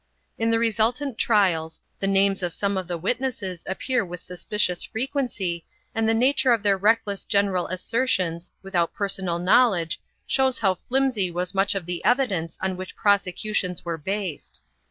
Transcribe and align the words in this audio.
In 0.39 0.49
the 0.49 0.57
resultant 0.57 1.19
trials 1.19 1.79
the 1.99 2.07
names 2.07 2.41
of 2.41 2.53
some 2.53 2.75
of 2.75 2.87
the 2.87 2.97
wit 2.97 3.19
nesses 3.21 3.63
appear 3.67 4.03
with 4.03 4.19
suspicious 4.19 4.83
frequency 4.83 5.63
and 5.93 6.09
the 6.09 6.13
nature 6.15 6.53
of 6.53 6.63
their 6.63 6.75
reckless 6.75 7.23
general 7.23 7.67
assertions, 7.67 8.51
without 8.63 8.95
personal 8.95 9.37
knowledge, 9.37 10.01
shows 10.25 10.57
how 10.57 10.73
flimsy 10.87 11.29
was 11.29 11.53
much 11.53 11.75
of 11.75 11.85
the 11.85 12.03
evidence 12.03 12.57
on 12.61 12.77
which 12.77 12.95
prosecutions 12.95 13.85
were 13.85 13.99
based. 13.99 14.63